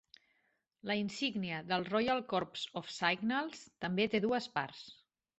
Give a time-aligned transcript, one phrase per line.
[0.91, 4.81] La insígnia del Royal Corps Of Signals també té dues parts.